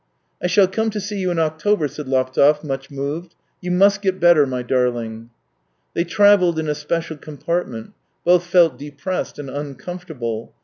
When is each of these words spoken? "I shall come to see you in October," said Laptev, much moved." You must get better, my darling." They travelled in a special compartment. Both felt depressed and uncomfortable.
"I 0.43 0.47
shall 0.47 0.67
come 0.67 0.89
to 0.89 0.99
see 0.99 1.19
you 1.19 1.29
in 1.29 1.37
October," 1.37 1.87
said 1.87 2.07
Laptev, 2.07 2.63
much 2.63 2.89
moved." 2.89 3.35
You 3.61 3.69
must 3.69 4.01
get 4.01 4.19
better, 4.19 4.47
my 4.47 4.63
darling." 4.63 5.29
They 5.93 6.05
travelled 6.05 6.57
in 6.57 6.67
a 6.67 6.73
special 6.73 7.17
compartment. 7.17 7.91
Both 8.25 8.45
felt 8.47 8.79
depressed 8.79 9.37
and 9.37 9.47
uncomfortable. 9.47 10.55